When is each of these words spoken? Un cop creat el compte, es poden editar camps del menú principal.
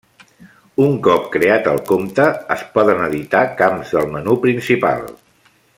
Un 0.85 0.95
cop 1.07 1.27
creat 1.35 1.69
el 1.73 1.77
compte, 1.91 2.25
es 2.57 2.65
poden 2.79 3.05
editar 3.09 3.45
camps 3.61 3.93
del 3.99 4.11
menú 4.17 4.39
principal. 4.47 5.07